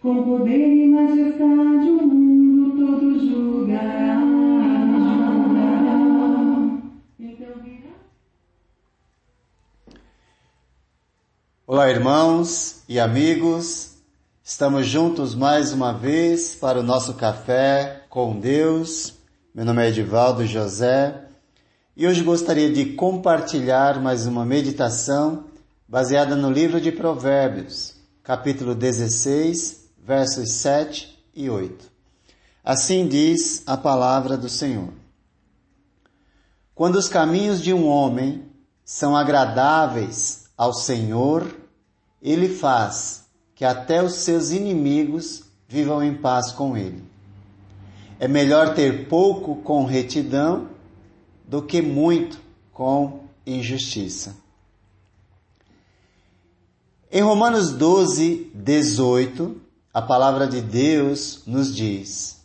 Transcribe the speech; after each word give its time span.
Com 0.00 0.22
poder 0.22 0.52
e 0.52 0.88
majestade 0.88 1.88
o 1.88 2.06
mundo 2.06 2.76
todo 2.76 3.18
julgará. 3.18 4.20
Então, 7.18 7.54
Olá, 11.66 11.90
irmãos 11.90 12.82
e 12.86 13.00
amigos. 13.00 13.96
Estamos 14.44 14.86
juntos 14.86 15.34
mais 15.34 15.72
uma 15.72 15.92
vez 15.92 16.54
para 16.54 16.80
o 16.80 16.82
nosso 16.82 17.14
café 17.14 18.04
com 18.10 18.38
Deus. 18.38 19.14
Meu 19.54 19.64
nome 19.64 19.82
é 19.82 19.88
Edivaldo 19.88 20.46
José 20.46 21.22
e 21.96 22.06
hoje 22.06 22.22
gostaria 22.22 22.70
de 22.70 22.92
compartilhar 22.92 24.00
mais 24.02 24.26
uma 24.26 24.44
meditação 24.44 25.44
baseada 25.88 26.36
no 26.36 26.50
livro 26.50 26.82
de 26.82 26.92
Provérbios, 26.92 27.94
capítulo 28.22 28.74
16, 28.74 29.85
versos 30.06 30.52
7 30.52 31.18
e 31.34 31.50
8. 31.50 31.90
Assim 32.64 33.08
diz 33.08 33.64
a 33.66 33.76
palavra 33.76 34.36
do 34.36 34.48
Senhor. 34.48 34.92
Quando 36.76 36.94
os 36.94 37.08
caminhos 37.08 37.60
de 37.60 37.74
um 37.74 37.88
homem 37.88 38.44
são 38.84 39.16
agradáveis 39.16 40.44
ao 40.56 40.72
Senhor, 40.72 41.52
ele 42.22 42.48
faz 42.48 43.24
que 43.52 43.64
até 43.64 44.00
os 44.00 44.14
seus 44.14 44.52
inimigos 44.52 45.42
vivam 45.66 46.04
em 46.04 46.14
paz 46.14 46.52
com 46.52 46.76
ele. 46.76 47.02
É 48.20 48.28
melhor 48.28 48.76
ter 48.76 49.08
pouco 49.08 49.56
com 49.56 49.84
retidão 49.84 50.68
do 51.44 51.60
que 51.60 51.82
muito 51.82 52.40
com 52.72 53.24
injustiça. 53.44 54.36
Em 57.10 57.22
Romanos 57.22 57.72
12, 57.72 58.52
18, 58.54 59.65
a 59.96 60.02
palavra 60.02 60.46
de 60.46 60.60
Deus 60.60 61.40
nos 61.46 61.74
diz: 61.74 62.42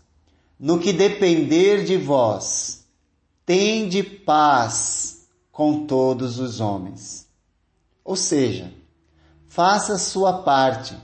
No 0.57 0.79
que 0.79 0.93
depender 0.93 1.83
de 1.83 1.97
vós, 1.97 2.85
tende 3.45 4.01
paz 4.01 5.27
com 5.51 5.85
todos 5.85 6.39
os 6.39 6.61
homens. 6.61 7.27
Ou 8.05 8.15
seja, 8.15 8.71
faça 9.49 9.97
sua 9.97 10.43
parte, 10.43 10.97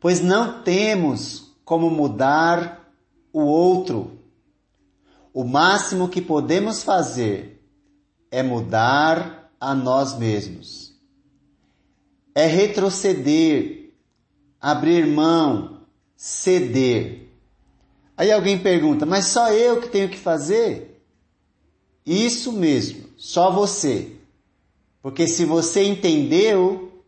pois 0.00 0.20
não 0.20 0.64
temos 0.64 1.52
como 1.64 1.88
mudar 1.88 2.90
o 3.32 3.42
outro. 3.42 4.18
O 5.32 5.44
máximo 5.44 6.08
que 6.08 6.20
podemos 6.20 6.82
fazer 6.82 7.64
é 8.28 8.42
mudar 8.42 9.52
a 9.60 9.72
nós 9.72 10.18
mesmos. 10.18 10.96
É 12.34 12.46
retroceder, 12.46 13.75
abrir 14.66 15.06
mão, 15.06 15.82
ceder. 16.16 17.28
Aí 18.16 18.32
alguém 18.32 18.58
pergunta, 18.58 19.06
mas 19.06 19.26
só 19.26 19.52
eu 19.52 19.80
que 19.80 19.88
tenho 19.88 20.08
que 20.08 20.18
fazer? 20.18 21.00
Isso 22.04 22.50
mesmo, 22.50 23.08
só 23.16 23.48
você. 23.48 24.16
Porque 25.00 25.28
se 25.28 25.44
você 25.44 25.84
entendeu, 25.84 27.00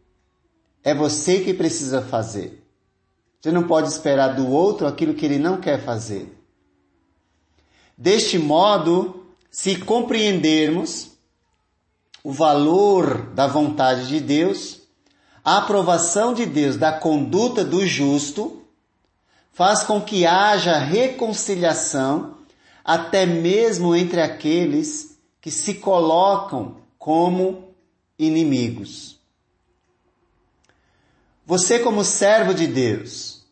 é 0.85 0.95
você 0.95 1.41
que 1.41 1.53
precisa 1.53 2.01
fazer. 2.01 2.65
Você 3.41 3.51
não 3.51 3.67
pode 3.67 3.89
esperar 3.89 4.37
do 4.37 4.49
outro 4.49 4.87
aquilo 4.87 5.15
que 5.15 5.27
ele 5.27 5.41
não 5.41 5.61
quer 5.61 5.85
fazer. 5.85 6.33
Deste 7.97 8.39
modo, 8.39 9.27
se 9.51 9.75
compreendermos 9.81 11.11
o 12.23 12.31
valor 12.31 13.33
da 13.33 13.49
vontade 13.49 14.07
de 14.07 14.21
Deus, 14.21 14.78
a 15.49 15.57
aprovação 15.57 16.35
de 16.35 16.45
Deus 16.45 16.77
da 16.77 16.93
conduta 16.93 17.65
do 17.65 17.87
justo 17.87 18.63
faz 19.51 19.83
com 19.83 19.99
que 19.99 20.27
haja 20.27 20.77
reconciliação 20.77 22.37
até 22.85 23.25
mesmo 23.25 23.97
entre 23.97 24.21
aqueles 24.21 25.17
que 25.41 25.51
se 25.51 25.77
colocam 25.77 26.77
como 26.99 27.75
inimigos. 28.19 29.19
Você, 31.47 31.79
como 31.79 32.05
servo 32.05 32.53
de 32.53 32.67
Deus, 32.67 33.43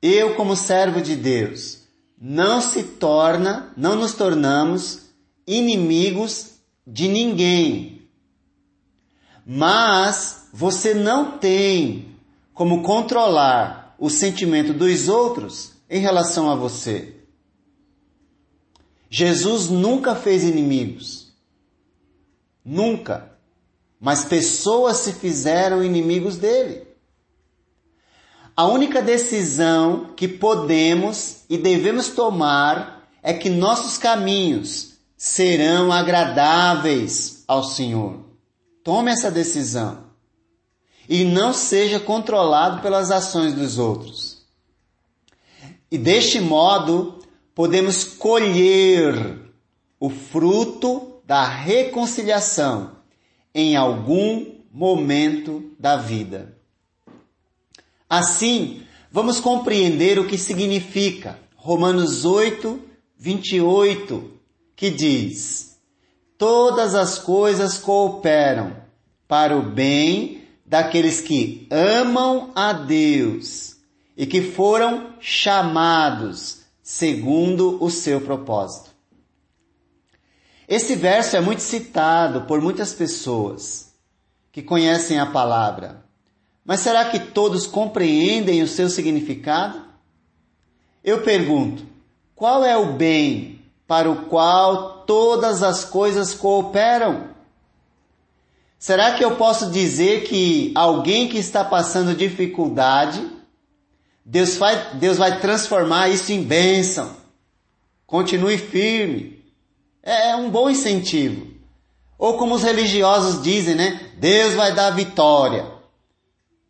eu, 0.00 0.36
como 0.36 0.56
servo 0.56 1.02
de 1.02 1.14
Deus, 1.14 1.82
não 2.18 2.62
se 2.62 2.82
torna, 2.82 3.74
não 3.76 3.94
nos 3.94 4.14
tornamos 4.14 5.10
inimigos 5.46 6.52
de 6.86 7.08
ninguém. 7.08 7.95
Mas 9.46 10.48
você 10.52 10.92
não 10.92 11.38
tem 11.38 12.16
como 12.52 12.82
controlar 12.82 13.94
o 13.98 14.10
sentimento 14.10 14.72
dos 14.74 15.08
outros 15.08 15.72
em 15.88 16.00
relação 16.00 16.50
a 16.50 16.56
você. 16.56 17.14
Jesus 19.08 19.68
nunca 19.68 20.16
fez 20.16 20.42
inimigos. 20.42 21.32
Nunca 22.64 23.36
mas 24.00 24.24
pessoas 24.24 24.98
se 24.98 25.12
fizeram 25.12 25.82
inimigos 25.82 26.36
dele. 26.36 26.86
A 28.56 28.66
única 28.66 29.02
decisão 29.02 30.12
que 30.16 30.28
podemos 30.28 31.44
e 31.48 31.58
devemos 31.58 32.08
tomar 32.08 33.08
é 33.22 33.32
que 33.32 33.50
nossos 33.50 33.98
caminhos 33.98 34.94
serão 35.16 35.92
agradáveis 35.92 37.44
ao 37.46 37.64
Senhor. 37.64 38.25
Tome 38.86 39.10
essa 39.10 39.32
decisão 39.32 40.04
e 41.08 41.24
não 41.24 41.52
seja 41.52 41.98
controlado 41.98 42.80
pelas 42.80 43.10
ações 43.10 43.52
dos 43.52 43.78
outros. 43.78 44.46
E 45.90 45.98
deste 45.98 46.38
modo, 46.38 47.18
podemos 47.52 48.04
colher 48.04 49.40
o 49.98 50.08
fruto 50.08 51.20
da 51.24 51.44
reconciliação 51.44 52.98
em 53.52 53.74
algum 53.74 54.54
momento 54.72 55.74
da 55.80 55.96
vida. 55.96 56.56
Assim, 58.08 58.84
vamos 59.10 59.40
compreender 59.40 60.16
o 60.16 60.28
que 60.28 60.38
significa 60.38 61.40
Romanos 61.56 62.24
8, 62.24 62.80
28, 63.18 64.30
que 64.76 64.90
diz: 64.90 65.75
Todas 66.38 66.94
as 66.94 67.18
coisas 67.18 67.78
cooperam 67.78 68.76
para 69.26 69.56
o 69.56 69.62
bem 69.62 70.42
daqueles 70.64 71.20
que 71.20 71.66
amam 71.70 72.50
a 72.54 72.72
Deus 72.72 73.76
e 74.16 74.26
que 74.26 74.42
foram 74.42 75.14
chamados 75.20 76.62
segundo 76.82 77.82
o 77.82 77.90
seu 77.90 78.20
propósito. 78.20 78.90
Esse 80.68 80.96
verso 80.96 81.36
é 81.36 81.40
muito 81.40 81.62
citado 81.62 82.42
por 82.42 82.60
muitas 82.60 82.92
pessoas 82.92 83.92
que 84.50 84.62
conhecem 84.62 85.18
a 85.18 85.26
palavra. 85.26 86.04
Mas 86.64 86.80
será 86.80 87.04
que 87.10 87.20
todos 87.20 87.66
compreendem 87.66 88.62
o 88.62 88.66
seu 88.66 88.88
significado? 88.88 89.80
Eu 91.04 91.22
pergunto: 91.22 91.86
qual 92.34 92.64
é 92.64 92.76
o 92.76 92.94
bem 92.94 93.60
para 93.86 94.10
o 94.10 94.26
qual 94.26 94.95
todas 95.06 95.62
as 95.62 95.84
coisas 95.84 96.34
cooperam? 96.34 97.28
Será 98.78 99.14
que 99.14 99.24
eu 99.24 99.36
posso 99.36 99.70
dizer 99.70 100.24
que 100.24 100.72
alguém 100.74 101.28
que 101.28 101.38
está 101.38 101.64
passando 101.64 102.14
dificuldade, 102.14 103.26
Deus 104.24 104.56
vai, 104.56 104.94
Deus 104.96 105.16
vai 105.16 105.40
transformar 105.40 106.08
isso 106.08 106.30
em 106.32 106.42
bênção? 106.42 107.16
Continue 108.06 108.58
firme. 108.58 109.44
É, 110.02 110.30
é 110.30 110.36
um 110.36 110.50
bom 110.50 110.68
incentivo. 110.68 111.54
Ou 112.18 112.38
como 112.38 112.54
os 112.54 112.62
religiosos 112.62 113.42
dizem, 113.42 113.74
né? 113.74 114.12
Deus 114.18 114.54
vai 114.54 114.74
dar 114.74 114.90
vitória. 114.90 115.66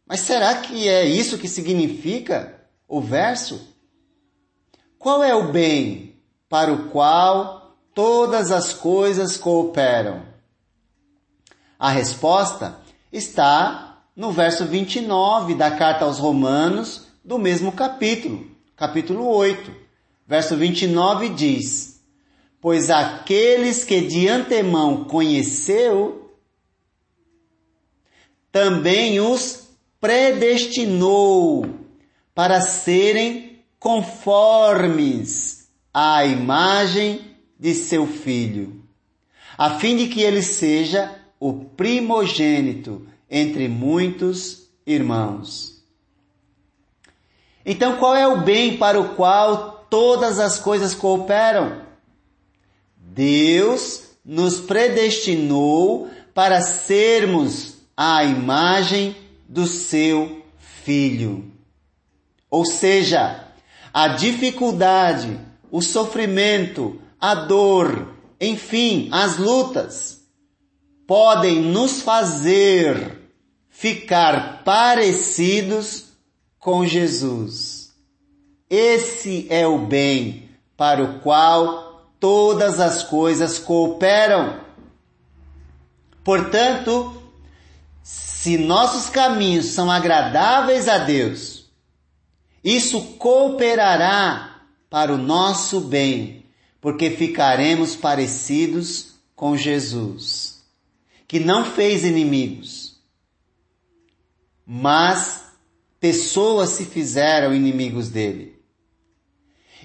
Mas 0.06 0.20
será 0.20 0.54
que 0.56 0.88
é 0.88 1.04
isso 1.04 1.38
que 1.38 1.48
significa 1.48 2.60
o 2.88 3.00
verso? 3.00 3.74
Qual 4.98 5.22
é 5.22 5.34
o 5.34 5.52
bem 5.52 6.16
para 6.48 6.72
o 6.72 6.88
qual 6.88 7.65
todas 7.96 8.52
as 8.52 8.72
coisas 8.74 9.36
cooperam? 9.36 10.22
A 11.78 11.90
resposta 11.90 12.78
está 13.10 14.04
no 14.14 14.30
verso 14.30 14.66
29 14.66 15.56
da 15.56 15.70
carta 15.70 16.04
aos 16.04 16.18
Romanos, 16.18 17.08
do 17.24 17.38
mesmo 17.38 17.72
capítulo, 17.72 18.48
capítulo 18.76 19.26
8. 19.26 19.74
Verso 20.28 20.56
29 20.56 21.30
diz: 21.30 21.96
pois 22.60 22.90
aqueles 22.90 23.84
que 23.84 24.00
de 24.02 24.28
antemão 24.28 25.04
conheceu, 25.04 26.36
também 28.50 29.20
os 29.20 29.68
predestinou 30.00 31.64
para 32.34 32.60
serem 32.60 33.62
conformes 33.78 35.68
à 35.94 36.26
imagem 36.26 37.35
de 37.58 37.74
seu 37.74 38.06
filho, 38.06 38.82
a 39.56 39.78
fim 39.78 39.96
de 39.96 40.08
que 40.08 40.20
ele 40.20 40.42
seja 40.42 41.14
o 41.40 41.52
primogênito 41.52 43.06
entre 43.30 43.68
muitos 43.68 44.68
irmãos. 44.86 45.82
Então, 47.64 47.96
qual 47.96 48.14
é 48.14 48.28
o 48.28 48.42
bem 48.42 48.76
para 48.76 49.00
o 49.00 49.14
qual 49.14 49.86
todas 49.90 50.38
as 50.38 50.58
coisas 50.58 50.94
cooperam? 50.94 51.82
Deus 52.96 54.04
nos 54.24 54.60
predestinou 54.60 56.10
para 56.34 56.60
sermos 56.60 57.78
à 57.96 58.22
imagem 58.24 59.16
do 59.48 59.66
seu 59.66 60.44
filho. 60.58 61.50
Ou 62.50 62.64
seja, 62.64 63.44
a 63.92 64.08
dificuldade, 64.08 65.40
o 65.70 65.80
sofrimento, 65.80 67.00
a 67.20 67.34
dor, 67.34 68.08
enfim, 68.40 69.08
as 69.12 69.38
lutas, 69.38 70.20
podem 71.06 71.60
nos 71.60 72.02
fazer 72.02 73.30
ficar 73.68 74.62
parecidos 74.64 76.06
com 76.58 76.84
Jesus. 76.84 77.92
Esse 78.68 79.46
é 79.50 79.66
o 79.66 79.78
bem 79.78 80.48
para 80.76 81.02
o 81.04 81.20
qual 81.20 82.10
todas 82.18 82.80
as 82.80 83.02
coisas 83.02 83.58
cooperam. 83.58 84.60
Portanto, 86.24 87.22
se 88.02 88.58
nossos 88.58 89.08
caminhos 89.08 89.66
são 89.66 89.90
agradáveis 89.90 90.88
a 90.88 90.98
Deus, 90.98 91.70
isso 92.64 93.00
cooperará 93.18 94.62
para 94.90 95.12
o 95.12 95.18
nosso 95.18 95.80
bem, 95.80 96.45
porque 96.80 97.10
ficaremos 97.10 97.96
parecidos 97.96 99.14
com 99.34 99.56
Jesus, 99.56 100.64
que 101.26 101.40
não 101.40 101.64
fez 101.64 102.04
inimigos, 102.04 103.00
mas 104.64 105.44
pessoas 106.00 106.70
se 106.70 106.84
fizeram 106.84 107.54
inimigos 107.54 108.08
dele. 108.08 108.56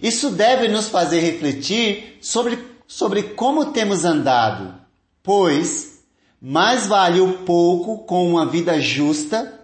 Isso 0.02 0.32
deve 0.32 0.68
nos 0.68 0.90
fazer 0.90 1.20
refletir 1.20 2.18
sobre, 2.22 2.58
sobre 2.88 3.24
como 3.24 3.72
temos 3.72 4.04
andado, 4.04 4.80
pois 5.22 6.04
mais 6.42 6.88
vale 6.88 7.20
o 7.20 7.40
pouco 7.46 8.00
com 8.06 8.28
uma 8.28 8.46
vida 8.46 8.80
justa 8.82 9.60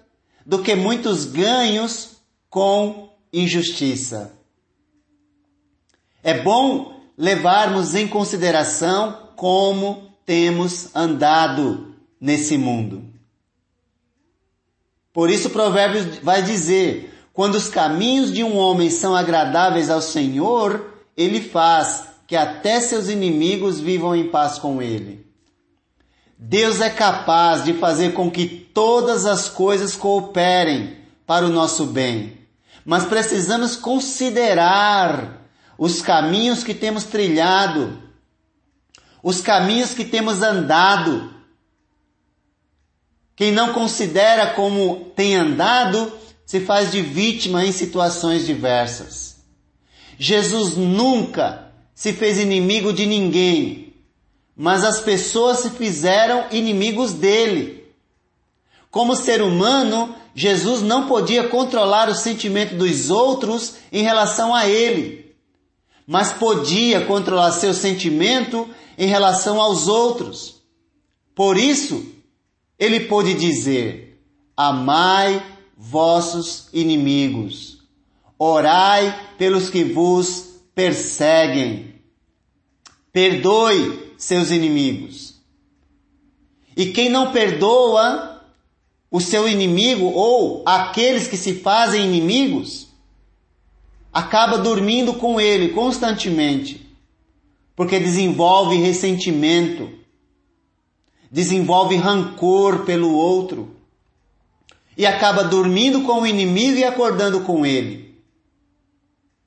do 0.45 0.61
que 0.61 0.75
muitos 0.75 1.25
ganhos 1.25 2.17
com 2.49 3.09
injustiça. 3.33 4.33
É 6.21 6.39
bom 6.39 6.96
levarmos 7.17 7.95
em 7.95 8.07
consideração 8.07 9.29
como 9.35 10.11
temos 10.25 10.95
andado 10.95 11.95
nesse 12.21 12.57
mundo. 12.57 13.03
Por 15.13 15.29
isso 15.31 15.47
o 15.47 15.51
provérbio 15.51 16.19
vai 16.21 16.43
dizer: 16.43 17.13
quando 17.33 17.55
os 17.55 17.67
caminhos 17.67 18.31
de 18.31 18.43
um 18.43 18.55
homem 18.57 18.89
são 18.89 19.15
agradáveis 19.15 19.89
ao 19.89 20.01
Senhor, 20.01 20.93
ele 21.15 21.41
faz 21.41 22.03
que 22.27 22.35
até 22.35 22.79
seus 22.79 23.07
inimigos 23.07 23.79
vivam 23.79 24.15
em 24.15 24.27
paz 24.29 24.59
com 24.59 24.81
ele. 24.81 25.25
Deus 26.37 26.81
é 26.81 26.89
capaz 26.89 27.63
de 27.63 27.73
fazer 27.73 28.13
com 28.13 28.29
que 28.29 28.45
todas 28.47 29.25
as 29.25 29.49
coisas 29.49 29.95
cooperem 29.95 30.97
para 31.25 31.45
o 31.45 31.49
nosso 31.49 31.85
bem, 31.85 32.37
mas 32.85 33.05
precisamos 33.05 33.75
considerar 33.75 35.46
os 35.77 36.01
caminhos 36.01 36.63
que 36.63 36.73
temos 36.73 37.03
trilhado, 37.03 38.01
os 39.21 39.41
caminhos 39.41 39.93
que 39.93 40.05
temos 40.05 40.41
andado. 40.41 41.33
Quem 43.35 43.51
não 43.51 43.73
considera 43.73 44.53
como 44.53 45.11
tem 45.15 45.35
andado, 45.35 46.11
se 46.45 46.61
faz 46.61 46.91
de 46.91 47.01
vítima 47.01 47.65
em 47.65 47.71
situações 47.71 48.45
diversas. 48.45 49.37
Jesus 50.17 50.75
nunca 50.75 51.71
se 51.93 52.13
fez 52.13 52.39
inimigo 52.39 52.93
de 52.93 53.05
ninguém, 53.05 53.93
mas 54.55 54.83
as 54.83 55.01
pessoas 55.01 55.59
se 55.59 55.69
fizeram 55.71 56.45
inimigos 56.51 57.13
dele. 57.13 57.85
Como 58.89 59.15
ser 59.15 59.41
humano, 59.41 60.15
Jesus 60.33 60.81
não 60.81 61.07
podia 61.07 61.47
controlar 61.47 62.09
o 62.09 62.15
sentimento 62.15 62.75
dos 62.75 63.09
outros 63.09 63.75
em 63.91 64.03
relação 64.03 64.55
a 64.55 64.67
ele, 64.67 65.26
mas 66.07 66.31
podia 66.31 67.05
controlar 67.05 67.51
seu 67.51 67.73
sentimento 67.73 68.69
em 68.97 69.07
relação 69.07 69.59
aos 69.59 69.89
outros. 69.89 70.61
Por 71.35 71.57
isso, 71.57 72.05
ele 72.79 73.01
pôde 73.01 73.33
dizer: 73.33 74.23
Amai 74.55 75.45
vossos 75.77 76.69
inimigos, 76.71 77.79
orai 78.39 79.33
pelos 79.37 79.69
que 79.69 79.83
vos 79.83 80.61
perseguem, 80.73 81.95
perdoe 83.11 84.13
seus 84.17 84.49
inimigos. 84.49 85.35
E 86.75 86.87
quem 86.87 87.09
não 87.09 87.31
perdoa 87.33 88.43
o 89.09 89.19
seu 89.19 89.47
inimigo 89.47 90.05
ou 90.05 90.63
aqueles 90.65 91.27
que 91.27 91.35
se 91.35 91.55
fazem 91.55 92.05
inimigos, 92.05 92.86
acaba 94.17 94.57
dormindo 94.57 95.13
com 95.13 95.39
ele 95.39 95.69
constantemente, 95.69 96.89
porque 97.75 97.99
desenvolve 97.99 98.75
ressentimento, 98.75 99.91
desenvolve 101.29 101.95
rancor 101.97 102.83
pelo 102.83 103.13
outro 103.13 103.75
e 104.97 105.05
acaba 105.05 105.43
dormindo 105.43 106.01
com 106.01 106.21
o 106.21 106.25
inimigo 106.25 106.79
e 106.79 106.83
acordando 106.83 107.41
com 107.41 107.63
ele. 107.63 108.19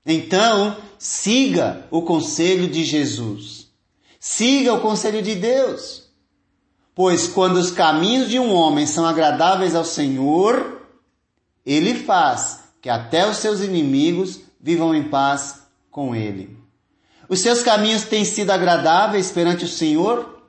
Então, 0.07 0.77
siga 0.97 1.85
o 1.91 2.03
conselho 2.03 2.69
de 2.69 2.85
Jesus. 2.85 3.67
Siga 4.21 4.73
o 4.73 4.81
conselho 4.81 5.21
de 5.21 5.35
Deus. 5.35 6.05
Pois 6.95 7.27
quando 7.27 7.57
os 7.57 7.73
caminhos 7.73 8.29
de 8.29 8.39
um 8.39 8.53
homem 8.55 8.87
são 8.87 9.05
agradáveis 9.05 9.75
ao 9.75 9.85
Senhor, 9.85 10.81
ele 11.67 11.97
faz 11.97 12.61
que 12.81 12.89
até 12.89 13.29
os 13.29 13.39
seus 13.39 13.63
inimigos 13.63 14.49
vivam 14.63 14.95
em 14.95 15.05
paz 15.05 15.63
com 15.91 16.15
ele. 16.15 16.57
Os 17.29 17.41
seus 17.41 17.63
caminhos 17.63 18.03
têm 18.03 18.25
sido 18.25 18.51
agradáveis 18.51 19.31
perante 19.31 19.65
o 19.65 19.69
Senhor? 19.69 20.41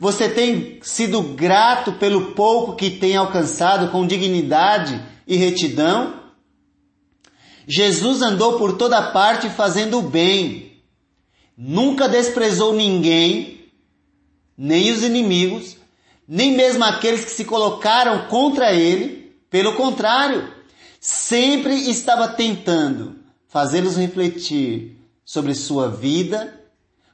Você 0.00 0.28
tem 0.28 0.80
sido 0.82 1.22
grato 1.22 1.92
pelo 1.92 2.32
pouco 2.32 2.74
que 2.74 2.90
tem 2.90 3.16
alcançado 3.16 3.90
com 3.90 4.06
dignidade 4.06 5.00
e 5.26 5.36
retidão? 5.36 6.20
Jesus 7.66 8.22
andou 8.22 8.58
por 8.58 8.76
toda 8.76 9.10
parte 9.10 9.48
fazendo 9.48 9.98
o 9.98 10.02
bem. 10.02 10.82
Nunca 11.56 12.08
desprezou 12.08 12.74
ninguém 12.74 13.70
nem 14.56 14.90
os 14.90 15.02
inimigos, 15.02 15.76
nem 16.26 16.52
mesmo 16.56 16.82
aqueles 16.84 17.24
que 17.24 17.30
se 17.30 17.44
colocaram 17.44 18.26
contra 18.28 18.72
ele. 18.72 19.36
Pelo 19.50 19.74
contrário, 19.74 20.50
sempre 21.00 21.74
estava 21.90 22.28
tentando 22.28 23.25
fazê-los 23.48 23.96
refletir 23.96 24.96
sobre 25.24 25.54
sua 25.54 25.88
vida. 25.88 26.60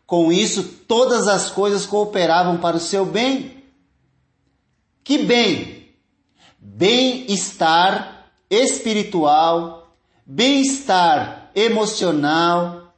Com 0.06 0.32
isso, 0.32 0.62
todas 0.86 1.28
as 1.28 1.50
coisas 1.50 1.86
cooperavam 1.86 2.58
para 2.58 2.76
o 2.76 2.80
seu 2.80 3.06
bem. 3.06 3.62
Que 5.02 5.18
bem? 5.18 5.88
Bem-estar 6.58 8.30
espiritual, 8.48 9.96
bem-estar 10.26 11.50
emocional, 11.54 12.94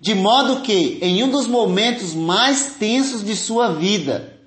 de 0.00 0.14
modo 0.14 0.60
que, 0.60 0.98
em 1.02 1.22
um 1.24 1.30
dos 1.30 1.46
momentos 1.46 2.14
mais 2.14 2.76
tensos 2.78 3.24
de 3.24 3.34
sua 3.34 3.72
vida, 3.72 4.38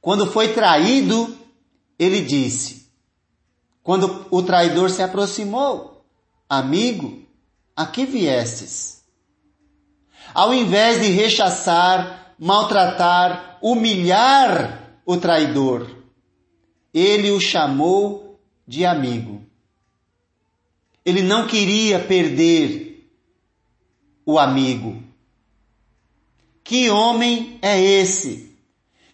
quando 0.00 0.30
foi 0.30 0.52
traído, 0.52 1.34
ele 1.98 2.20
disse: 2.20 2.90
quando 3.82 4.26
o 4.30 4.42
traidor 4.42 4.90
se 4.90 5.02
aproximou, 5.02 5.93
amigo, 6.48 7.22
a 7.76 7.86
que 7.86 8.04
viestes? 8.06 9.02
Ao 10.32 10.52
invés 10.52 11.00
de 11.00 11.08
rechaçar, 11.08 12.34
maltratar, 12.38 13.58
humilhar 13.62 14.98
o 15.06 15.16
traidor, 15.16 15.88
ele 16.92 17.30
o 17.30 17.40
chamou 17.40 18.38
de 18.66 18.84
amigo. 18.84 19.44
Ele 21.04 21.22
não 21.22 21.46
queria 21.46 21.98
perder 22.00 23.10
o 24.24 24.38
amigo. 24.38 25.02
Que 26.62 26.88
homem 26.88 27.58
é 27.60 27.78
esse 27.80 28.56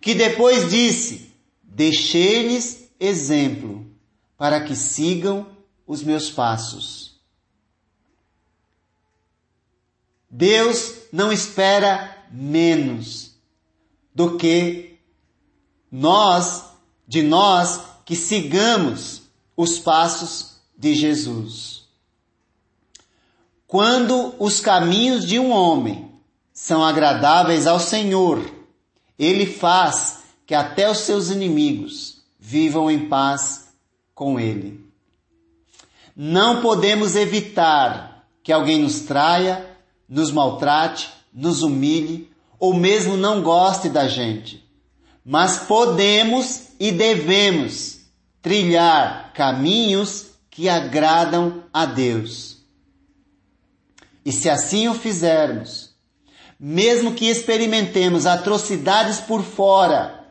que 0.00 0.14
depois 0.14 0.70
disse: 0.70 1.32
Deixei-lhes 1.62 2.88
exemplo 2.98 3.86
para 4.36 4.60
que 4.60 4.76
sigam 4.76 5.46
os 5.86 6.02
meus 6.02 6.30
passos. 6.30 7.09
Deus 10.30 10.94
não 11.12 11.32
espera 11.32 12.16
menos 12.30 13.34
do 14.14 14.36
que 14.36 14.98
nós, 15.90 16.64
de 17.06 17.22
nós, 17.22 17.80
que 18.04 18.14
sigamos 18.14 19.22
os 19.56 19.78
passos 19.78 20.60
de 20.78 20.94
Jesus. 20.94 21.84
Quando 23.66 24.34
os 24.38 24.60
caminhos 24.60 25.26
de 25.26 25.38
um 25.38 25.50
homem 25.50 26.10
são 26.52 26.84
agradáveis 26.84 27.66
ao 27.66 27.80
Senhor, 27.80 28.40
ele 29.18 29.46
faz 29.46 30.20
que 30.46 30.54
até 30.54 30.90
os 30.90 30.98
seus 30.98 31.30
inimigos 31.30 32.22
vivam 32.38 32.90
em 32.90 33.08
paz 33.08 33.68
com 34.14 34.40
Ele. 34.40 34.84
Não 36.16 36.60
podemos 36.60 37.14
evitar 37.14 38.26
que 38.42 38.52
alguém 38.52 38.82
nos 38.82 39.00
traia, 39.02 39.69
nos 40.10 40.32
maltrate, 40.32 41.08
nos 41.32 41.62
humilhe 41.62 42.28
ou 42.58 42.74
mesmo 42.74 43.16
não 43.16 43.40
goste 43.40 43.88
da 43.88 44.08
gente. 44.08 44.68
Mas 45.24 45.60
podemos 45.60 46.70
e 46.80 46.90
devemos 46.90 48.00
trilhar 48.42 49.32
caminhos 49.32 50.30
que 50.50 50.68
agradam 50.68 51.62
a 51.72 51.86
Deus. 51.86 52.58
E 54.24 54.32
se 54.32 54.50
assim 54.50 54.88
o 54.88 54.94
fizermos, 54.94 55.94
mesmo 56.58 57.14
que 57.14 57.26
experimentemos 57.26 58.26
atrocidades 58.26 59.20
por 59.20 59.42
fora, 59.42 60.26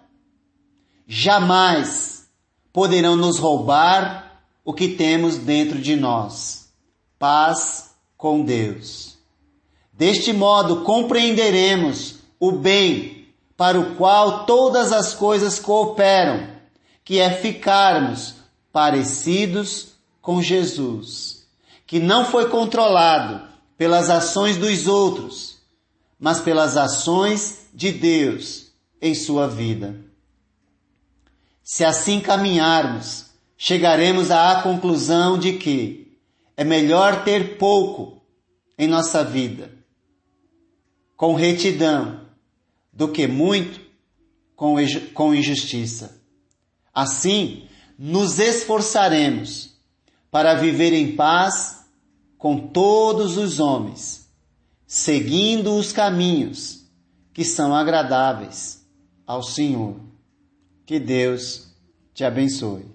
jamais 1.07 2.29
poderão 2.73 3.15
nos 3.15 3.39
roubar 3.39 4.43
o 4.63 4.73
que 4.73 4.89
temos 4.89 5.37
dentro 5.37 5.79
de 5.79 5.95
nós: 5.95 6.71
paz 7.17 7.95
com 8.17 8.43
Deus. 8.43 9.18
Deste 9.99 10.31
modo, 10.31 10.85
compreenderemos 10.85 12.19
o 12.39 12.53
bem 12.53 13.27
para 13.57 13.77
o 13.77 13.95
qual 13.95 14.45
todas 14.45 14.93
as 14.93 15.13
coisas 15.13 15.59
cooperam, 15.59 16.47
que 17.03 17.19
é 17.19 17.29
ficarmos 17.29 18.35
parecidos 18.71 19.89
com 20.21 20.41
Jesus, 20.41 21.45
que 21.85 21.99
não 21.99 22.23
foi 22.23 22.47
controlado 22.47 23.45
pelas 23.77 24.09
ações 24.09 24.55
dos 24.55 24.87
outros, 24.87 25.57
mas 26.17 26.39
pelas 26.39 26.77
ações 26.77 27.67
de 27.73 27.91
Deus 27.91 28.67
em 29.01 29.13
sua 29.13 29.49
vida. 29.49 29.99
Se 31.61 31.83
assim 31.83 32.21
caminharmos, 32.21 33.25
chegaremos 33.57 34.31
à 34.31 34.61
conclusão 34.61 35.37
de 35.37 35.57
que 35.57 36.17
é 36.55 36.63
melhor 36.63 37.25
ter 37.25 37.57
pouco 37.57 38.21
em 38.77 38.87
nossa 38.87 39.25
vida, 39.25 39.77
com 41.19 41.33
retidão, 41.33 42.21
do 42.93 43.09
que 43.09 43.27
muito 43.27 43.81
com 44.55 45.35
injustiça. 45.35 46.21
Assim, 46.93 47.67
nos 47.97 48.39
esforçaremos 48.39 49.75
para 50.31 50.53
viver 50.53 50.93
em 50.93 51.17
paz 51.17 51.85
com 52.37 52.69
todos 52.69 53.35
os 53.35 53.59
homens, 53.59 54.29
seguindo 54.87 55.75
os 55.75 55.91
caminhos 55.91 56.89
que 57.33 57.43
são 57.43 57.75
agradáveis 57.75 58.87
ao 59.27 59.43
Senhor. 59.43 59.99
Que 60.85 61.01
Deus 61.01 61.75
te 62.13 62.23
abençoe. 62.23 62.85